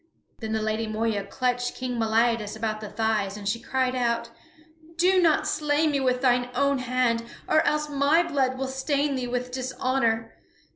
[0.39, 4.31] Then the Lady Moeya clutched King Meliadus about the thighs, and she cried out:
[4.97, 9.27] "Do not slay me with thine own hand, or else my blood will stain thee
[9.27, 10.33] with dishonor!